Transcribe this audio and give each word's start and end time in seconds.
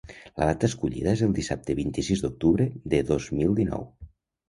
La 0.37 0.45
data 0.51 0.65
escollida 0.71 1.13
és 1.17 1.21
el 1.27 1.35
dissabte 1.41 1.77
vint-i-sis 1.81 2.25
d’octubre 2.27 2.71
de 2.95 3.07
dos 3.15 3.33
mil 3.41 3.59
dinou. 3.65 3.91